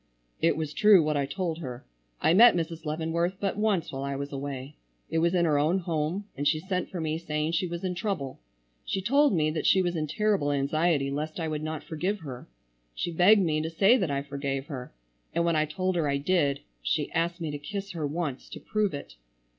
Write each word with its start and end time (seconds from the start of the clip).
"It 0.41 0.57
was 0.57 0.73
true 0.73 1.03
what 1.03 1.15
I 1.15 1.27
told 1.27 1.59
her. 1.59 1.85
I 2.21 2.33
met 2.33 2.55
Mrs. 2.55 2.85
Leavenworth 2.85 3.35
but 3.39 3.55
once 3.55 3.91
while 3.91 4.01
I 4.01 4.15
was 4.15 4.31
away. 4.31 4.73
It 5.11 5.19
was 5.19 5.35
in 5.35 5.45
her 5.45 5.59
own 5.59 5.77
home 5.77 6.25
and 6.35 6.47
she 6.47 6.59
sent 6.59 6.89
for 6.89 6.99
me 6.99 7.19
saying 7.19 7.51
she 7.51 7.67
was 7.67 7.83
in 7.83 7.93
trouble. 7.93 8.39
She 8.83 8.99
told 8.99 9.31
me 9.31 9.51
that 9.51 9.67
she 9.67 9.79
was 9.83 9.95
in 9.95 10.07
terrible 10.07 10.51
anxiety 10.51 11.11
lest 11.11 11.39
I 11.39 11.47
would 11.47 11.61
not 11.61 11.83
forgive 11.83 12.21
her. 12.21 12.47
She 12.95 13.11
begged 13.11 13.43
me 13.43 13.61
to 13.61 13.69
say 13.69 13.95
that 13.95 14.09
I 14.09 14.23
forgave 14.23 14.65
her, 14.65 14.91
and 15.35 15.45
when 15.45 15.55
I 15.55 15.65
told 15.65 15.95
her 15.95 16.09
I 16.09 16.17
did 16.17 16.61
she 16.81 17.11
asked 17.11 17.39
me 17.39 17.51
to 17.51 17.59
kiss 17.59 17.91
her 17.91 18.07
once 18.07 18.49
to 18.49 18.59
prove 18.59 18.95
it. 18.95 19.17